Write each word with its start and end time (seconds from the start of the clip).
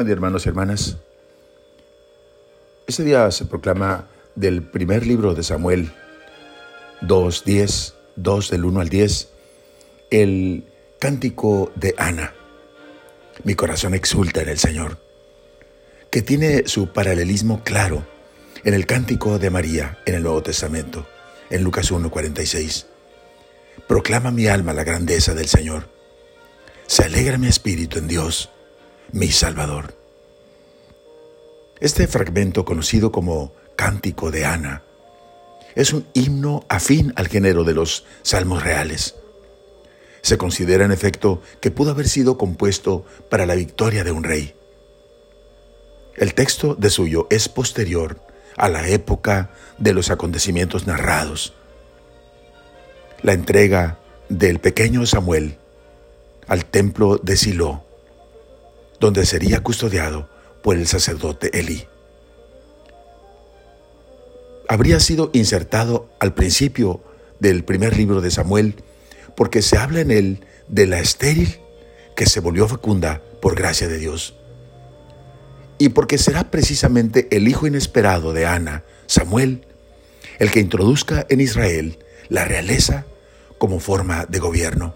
Buen 0.00 0.06
día, 0.06 0.14
hermanos 0.14 0.46
y 0.46 0.48
hermanas. 0.48 0.96
Este 2.86 3.04
día 3.04 3.30
se 3.30 3.44
proclama 3.44 4.08
del 4.34 4.62
primer 4.62 5.06
libro 5.06 5.34
de 5.34 5.42
Samuel, 5.42 5.92
2, 7.02 7.44
10, 7.44 7.94
2 8.16 8.50
del 8.50 8.64
1 8.64 8.80
al 8.80 8.88
10, 8.88 9.28
el 10.10 10.64
cántico 10.98 11.70
de 11.74 11.94
Ana. 11.98 12.32
Mi 13.44 13.54
corazón 13.54 13.92
exulta 13.92 14.40
en 14.40 14.48
el 14.48 14.58
Señor, 14.58 14.96
que 16.10 16.22
tiene 16.22 16.66
su 16.66 16.94
paralelismo 16.94 17.62
claro 17.62 18.02
en 18.64 18.72
el 18.72 18.86
cántico 18.86 19.38
de 19.38 19.50
María 19.50 19.98
en 20.06 20.14
el 20.14 20.22
Nuevo 20.22 20.42
Testamento, 20.42 21.06
en 21.50 21.62
Lucas 21.62 21.90
1, 21.90 22.10
46. 22.10 22.86
Proclama 23.86 24.30
mi 24.30 24.46
alma 24.46 24.72
la 24.72 24.84
grandeza 24.84 25.34
del 25.34 25.48
Señor. 25.48 25.90
Se 26.86 27.04
alegra 27.04 27.36
mi 27.36 27.48
espíritu 27.48 27.98
en 27.98 28.08
Dios, 28.08 28.48
mi 29.12 29.28
Salvador. 29.28 29.99
Este 31.80 32.06
fragmento, 32.06 32.66
conocido 32.66 33.10
como 33.10 33.54
Cántico 33.74 34.30
de 34.30 34.44
Ana, 34.44 34.82
es 35.74 35.94
un 35.94 36.06
himno 36.12 36.66
afín 36.68 37.14
al 37.16 37.28
género 37.28 37.64
de 37.64 37.72
los 37.72 38.04
salmos 38.20 38.62
reales. 38.62 39.14
Se 40.20 40.36
considera 40.36 40.84
en 40.84 40.92
efecto 40.92 41.40
que 41.62 41.70
pudo 41.70 41.92
haber 41.92 42.06
sido 42.06 42.36
compuesto 42.36 43.06
para 43.30 43.46
la 43.46 43.54
victoria 43.54 44.04
de 44.04 44.12
un 44.12 44.24
rey. 44.24 44.54
El 46.16 46.34
texto 46.34 46.74
de 46.74 46.90
suyo 46.90 47.26
es 47.30 47.48
posterior 47.48 48.20
a 48.58 48.68
la 48.68 48.86
época 48.88 49.50
de 49.78 49.94
los 49.94 50.10
acontecimientos 50.10 50.86
narrados. 50.86 51.54
La 53.22 53.32
entrega 53.32 53.98
del 54.28 54.58
pequeño 54.58 55.06
Samuel 55.06 55.56
al 56.46 56.66
templo 56.66 57.16
de 57.16 57.38
Silo, 57.38 57.84
donde 58.98 59.24
sería 59.24 59.62
custodiado 59.62 60.28
por 60.62 60.76
el 60.76 60.86
sacerdote 60.86 61.58
Elí. 61.58 61.86
Habría 64.68 65.00
sido 65.00 65.30
insertado 65.32 66.08
al 66.20 66.34
principio 66.34 67.02
del 67.40 67.64
primer 67.64 67.96
libro 67.96 68.20
de 68.20 68.30
Samuel 68.30 68.76
porque 69.34 69.62
se 69.62 69.76
habla 69.76 70.00
en 70.00 70.10
él 70.10 70.44
de 70.68 70.86
la 70.86 71.00
estéril 71.00 71.58
que 72.14 72.26
se 72.26 72.40
volvió 72.40 72.68
fecunda 72.68 73.22
por 73.40 73.56
gracia 73.56 73.88
de 73.88 73.98
Dios. 73.98 74.34
Y 75.78 75.88
porque 75.88 76.18
será 76.18 76.50
precisamente 76.50 77.26
el 77.30 77.48
hijo 77.48 77.66
inesperado 77.66 78.32
de 78.32 78.46
Ana, 78.46 78.84
Samuel, 79.06 79.66
el 80.38 80.50
que 80.50 80.60
introduzca 80.60 81.26
en 81.30 81.40
Israel 81.40 81.98
la 82.28 82.44
realeza 82.44 83.06
como 83.58 83.80
forma 83.80 84.26
de 84.26 84.38
gobierno. 84.38 84.94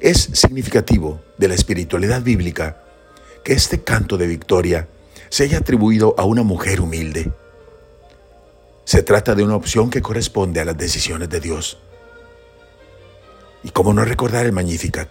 Es 0.00 0.28
significativo 0.32 1.22
de 1.38 1.48
la 1.48 1.54
espiritualidad 1.54 2.22
bíblica 2.22 2.85
que 3.46 3.52
este 3.52 3.84
canto 3.84 4.18
de 4.18 4.26
victoria 4.26 4.88
se 5.28 5.44
haya 5.44 5.58
atribuido 5.58 6.16
a 6.18 6.24
una 6.24 6.42
mujer 6.42 6.80
humilde. 6.80 7.30
Se 8.84 9.04
trata 9.04 9.36
de 9.36 9.44
una 9.44 9.54
opción 9.54 9.88
que 9.88 10.02
corresponde 10.02 10.58
a 10.58 10.64
las 10.64 10.76
decisiones 10.76 11.28
de 11.28 11.38
Dios. 11.38 11.78
Y 13.62 13.70
cómo 13.70 13.92
no 13.94 14.04
recordar 14.04 14.46
el 14.46 14.52
Magnificat, 14.52 15.08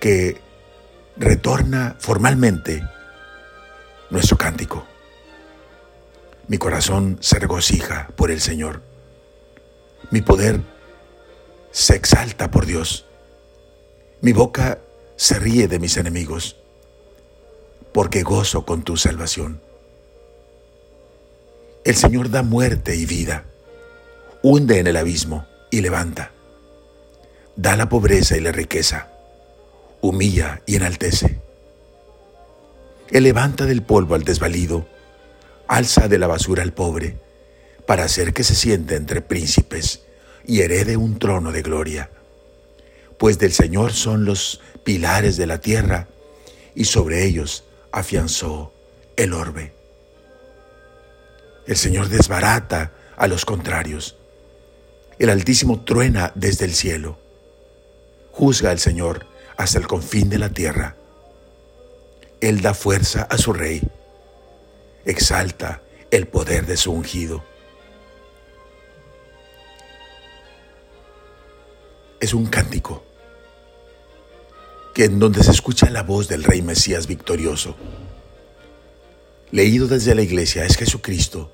que 0.00 0.40
retorna 1.16 1.94
formalmente 2.00 2.82
nuestro 4.10 4.36
cántico. 4.36 4.84
Mi 6.48 6.58
corazón 6.58 7.18
se 7.20 7.38
regocija 7.38 8.08
por 8.16 8.32
el 8.32 8.40
Señor. 8.40 8.82
Mi 10.10 10.22
poder 10.22 10.60
se 11.70 11.94
exalta 11.94 12.50
por 12.50 12.66
Dios. 12.66 13.06
Mi 14.22 14.32
boca 14.32 14.80
se 15.14 15.38
ríe 15.38 15.68
de 15.68 15.78
mis 15.78 15.96
enemigos, 15.98 16.59
porque 17.92 18.22
gozo 18.22 18.64
con 18.64 18.82
tu 18.82 18.96
salvación. 18.96 19.60
El 21.84 21.96
Señor 21.96 22.30
da 22.30 22.42
muerte 22.42 22.96
y 22.96 23.06
vida, 23.06 23.44
hunde 24.42 24.78
en 24.78 24.86
el 24.86 24.96
abismo 24.96 25.46
y 25.70 25.80
levanta 25.80 26.32
da 27.60 27.76
la 27.76 27.90
pobreza 27.90 28.38
y 28.38 28.40
la 28.40 28.52
riqueza, 28.52 29.08
humilla 30.00 30.62
y 30.64 30.76
enaltece. 30.76 31.40
Él 33.10 33.24
levanta 33.24 33.66
del 33.66 33.82
polvo 33.82 34.14
al 34.14 34.24
desvalido, 34.24 34.86
alza 35.68 36.08
de 36.08 36.18
la 36.18 36.26
basura 36.26 36.62
al 36.62 36.72
pobre, 36.72 37.18
para 37.84 38.04
hacer 38.04 38.32
que 38.32 38.44
se 38.44 38.54
siente 38.54 38.94
entre 38.96 39.20
príncipes 39.20 40.04
y 40.46 40.62
herede 40.62 40.96
un 40.96 41.18
trono 41.18 41.52
de 41.52 41.60
gloria. 41.60 42.10
Pues 43.18 43.38
del 43.38 43.52
Señor 43.52 43.92
son 43.92 44.24
los 44.24 44.62
pilares 44.82 45.36
de 45.36 45.46
la 45.46 45.60
tierra, 45.60 46.08
y 46.74 46.86
sobre 46.86 47.26
ellos 47.26 47.64
afianzó 47.92 48.72
el 49.16 49.32
orbe. 49.32 49.72
El 51.66 51.76
Señor 51.76 52.08
desbarata 52.08 52.92
a 53.16 53.26
los 53.26 53.44
contrarios. 53.44 54.16
El 55.18 55.30
Altísimo 55.30 55.82
truena 55.82 56.32
desde 56.34 56.64
el 56.64 56.74
cielo 56.74 57.18
juzga 58.32 58.70
al 58.70 58.78
Señor 58.78 59.26
hasta 59.56 59.78
el 59.78 59.86
confín 59.86 60.30
de 60.30 60.38
la 60.38 60.48
tierra. 60.48 60.96
Él 62.40 62.62
da 62.62 62.72
fuerza 62.72 63.22
a 63.24 63.36
su 63.36 63.52
rey, 63.52 63.82
exalta 65.04 65.82
el 66.10 66.26
poder 66.26 66.66
de 66.66 66.76
su 66.76 66.92
ungido. 66.92 67.44
Es 72.18 72.32
un 72.32 72.46
cántico 72.46 73.04
en 75.04 75.18
donde 75.18 75.42
se 75.42 75.50
escucha 75.50 75.88
la 75.90 76.02
voz 76.02 76.28
del 76.28 76.44
rey 76.44 76.62
Mesías 76.62 77.06
victorioso, 77.06 77.76
leído 79.50 79.88
desde 79.88 80.14
la 80.14 80.22
iglesia, 80.22 80.64
es 80.64 80.76
Jesucristo, 80.76 81.50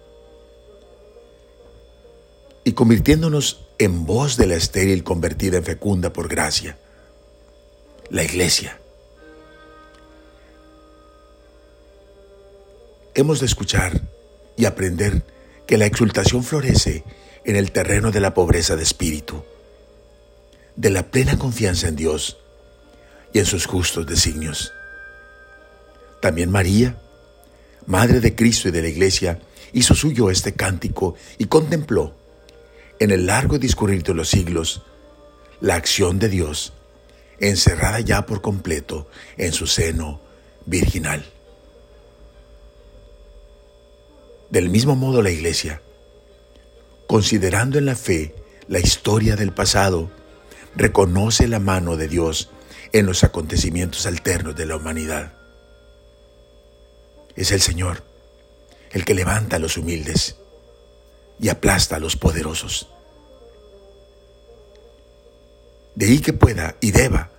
y 2.65 2.73
convirtiéndonos 2.73 3.67
en 3.79 4.05
voz 4.07 4.37
de 4.37 4.47
la 4.47 4.57
estéril 4.57 5.05
convertida 5.05 5.59
en 5.59 5.65
fecunda 5.65 6.13
por 6.13 6.29
gracia, 6.29 6.79
la 8.11 8.25
iglesia. 8.25 8.81
Hemos 13.15 13.41
de 13.41 13.47
escuchar 13.47 14.01
y 14.57 14.65
aprender 14.65 15.23
que 15.67 15.79
la 15.79 15.87
exultación 15.87 16.43
florece 16.43 17.05
en 17.45 17.57
el 17.57 17.71
terreno 17.71 18.11
de 18.11 18.21
la 18.21 18.35
pobreza 18.35 18.77
de 18.77 18.83
espíritu, 18.83 19.43
de 20.75 20.91
la 20.91 21.11
plena 21.11 21.39
confianza 21.39 21.89
en 21.89 21.97
Dios 21.97 22.39
y 23.37 23.39
en 23.39 23.45
sus 23.45 23.67
justos 23.67 24.07
designios. 24.07 24.73
También 26.23 26.51
María, 26.51 26.99
Madre 27.85 28.21
de 28.21 28.35
Cristo 28.35 28.69
y 28.69 28.71
de 28.71 28.81
la 28.81 28.89
Iglesia, 28.89 29.41
hizo 29.75 29.95
suyo 29.95 30.31
este 30.31 30.55
cántico 30.55 31.17
y 31.37 31.45
contempló 31.45 32.15
en 32.99 33.11
el 33.11 33.27
largo 33.27 33.59
discurrir 33.59 34.03
de 34.05 34.15
los 34.15 34.31
siglos 34.31 34.85
la 35.61 35.75
acción 35.75 36.19
de 36.19 36.31
Dios, 36.31 36.73
encerrada 37.39 38.01
ya 38.01 38.25
por 38.25 38.41
completo 38.41 39.07
en 39.37 39.53
su 39.53 39.67
seno 39.67 40.19
virginal. 40.65 41.23
Del 44.49 44.71
mismo 44.71 44.97
modo 44.97 45.21
la 45.21 45.31
Iglesia, 45.31 45.83
considerando 47.07 47.77
en 47.77 47.85
la 47.85 47.97
fe 47.97 48.35
la 48.67 48.79
historia 48.79 49.37
del 49.37 49.53
pasado, 49.53 50.11
reconoce 50.75 51.49
la 51.49 51.59
mano 51.61 51.99
de 51.99 52.09
Dios 52.09 52.49
en 52.93 53.07
los 53.07 53.25
acontecimientos 53.25 54.07
alternos 54.07 54.57
de 54.57 54.67
la 54.67 54.77
humanidad. 54.77 55.33
Es 57.35 57.53
el 57.53 57.61
Señor 57.61 58.03
el 58.93 59.05
que 59.05 59.15
levanta 59.15 59.57
a 59.57 59.59
los 59.59 59.77
humildes 59.77 60.37
y 61.39 61.49
aplasta 61.49 61.97
a 61.97 61.99
los 61.99 62.17
poderosos. 62.17 62.89
De 65.95 66.07
ahí 66.07 66.21
que 66.21 66.33
pueda 66.33 66.77
y 66.81 66.93
deba 66.93 67.31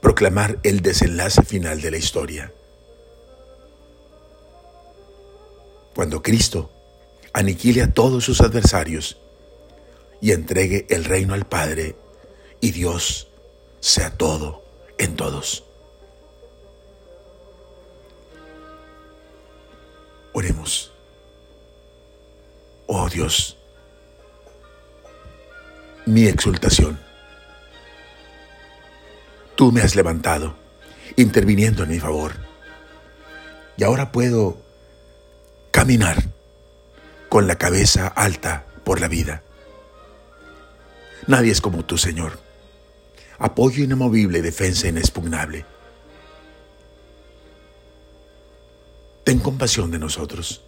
proclamar 0.00 0.58
el 0.62 0.80
desenlace 0.80 1.42
final 1.42 1.80
de 1.80 1.90
la 1.90 1.96
historia. 1.98 2.52
Cuando 5.94 6.22
Cristo 6.22 6.70
aniquile 7.32 7.82
a 7.82 7.92
todos 7.92 8.24
sus 8.24 8.40
adversarios 8.40 9.18
y 10.20 10.32
entregue 10.32 10.86
el 10.90 11.04
reino 11.04 11.34
al 11.34 11.46
Padre 11.46 11.96
y 12.60 12.72
Dios 12.72 13.28
sea 13.80 14.10
todo 14.16 14.63
en 14.98 15.16
todos. 15.16 15.64
Oremos. 20.32 20.92
Oh 22.86 23.08
Dios, 23.08 23.56
mi 26.06 26.26
exultación. 26.26 27.00
Tú 29.56 29.72
me 29.72 29.80
has 29.80 29.94
levantado, 29.96 30.56
interviniendo 31.16 31.84
en 31.84 31.90
mi 31.90 32.00
favor. 32.00 32.32
Y 33.76 33.84
ahora 33.84 34.12
puedo 34.12 34.58
caminar 35.70 36.22
con 37.28 37.46
la 37.46 37.56
cabeza 37.56 38.06
alta 38.06 38.66
por 38.84 39.00
la 39.00 39.08
vida. 39.08 39.42
Nadie 41.26 41.52
es 41.52 41.60
como 41.60 41.84
tú, 41.84 41.96
Señor. 41.96 42.43
Apoyo 43.38 43.84
inamovible 43.84 44.42
defensa 44.42 44.88
inexpugnable. 44.88 45.64
ten 49.24 49.38
compasión 49.38 49.90
de 49.90 49.98
nosotros. 49.98 50.62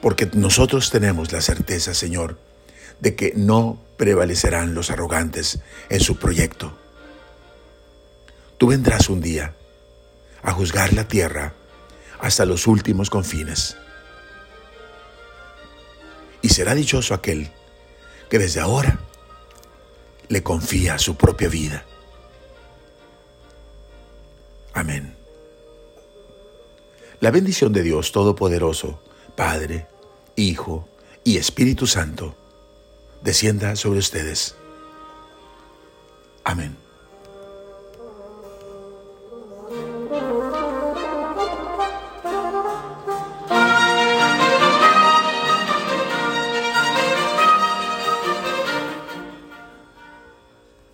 Porque 0.00 0.28
nosotros 0.34 0.90
tenemos 0.90 1.30
la 1.30 1.40
certeza, 1.40 1.94
Señor, 1.94 2.38
de 2.98 3.14
que 3.14 3.34
no 3.36 3.78
prevalecerán 3.96 4.74
los 4.74 4.90
arrogantes 4.90 5.60
en 5.90 6.00
su 6.00 6.18
proyecto. 6.18 6.76
Tú 8.58 8.68
vendrás 8.68 9.08
un 9.08 9.20
día 9.20 9.54
a 10.42 10.52
juzgar 10.52 10.92
la 10.92 11.06
tierra 11.06 11.54
hasta 12.20 12.46
los 12.46 12.66
últimos 12.66 13.10
confines. 13.10 13.76
Y 16.40 16.48
será 16.48 16.74
dichoso 16.74 17.14
aquel 17.14 17.52
que 18.28 18.38
desde 18.38 18.60
ahora 18.60 18.98
le 20.32 20.42
confía 20.42 20.98
su 20.98 21.14
propia 21.14 21.48
vida. 21.48 21.84
Amén. 24.72 25.14
La 27.20 27.30
bendición 27.30 27.74
de 27.74 27.82
Dios 27.82 28.12
Todopoderoso, 28.12 29.02
Padre, 29.36 29.86
Hijo 30.34 30.88
y 31.22 31.36
Espíritu 31.36 31.86
Santo, 31.86 32.34
descienda 33.20 33.76
sobre 33.76 33.98
ustedes. 33.98 34.54
Amén. 36.44 36.81